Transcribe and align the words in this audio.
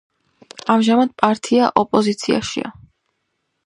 ამჟამად 0.75 1.13
პარტია 1.23 1.71
ოპოზიციაშია. 1.85 2.77